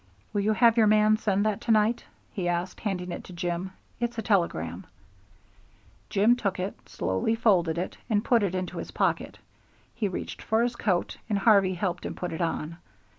"Will 0.33 0.41
you 0.41 0.53
have 0.53 0.77
your 0.77 0.87
man 0.87 1.15
send 1.17 1.45
that 1.45 1.61
tonight?" 1.61 2.05
he 2.33 2.47
asked, 2.49 2.79
handing 2.79 3.11
it 3.11 3.23
to 3.25 3.33
Jim. 3.33 3.69
"It's 3.99 4.17
a 4.17 4.23
telegram." 4.23 4.87
Jim 6.09 6.35
took 6.35 6.59
it, 6.59 6.73
slowly 6.89 7.35
folded 7.35 7.77
it, 7.77 7.97
and 8.09 8.25
put 8.25 8.41
it 8.41 8.55
into 8.55 8.79
his 8.79 8.89
pocket. 8.89 9.37
He 9.93 10.07
reached 10.07 10.41
for 10.41 10.63
his 10.63 10.75
coat, 10.75 11.17
and 11.29 11.37
Harvey 11.37 11.75
helped 11.75 12.03
him 12.03 12.15
put 12.15 12.33
it 12.33 12.41
on. 12.41 12.77